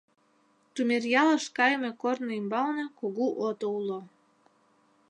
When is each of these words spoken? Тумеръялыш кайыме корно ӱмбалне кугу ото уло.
Тумеръялыш 0.73 1.45
кайыме 1.57 1.91
корно 2.01 2.31
ӱмбалне 2.39 2.85
кугу 2.99 3.27
ото 3.49 3.67
уло. 3.77 3.99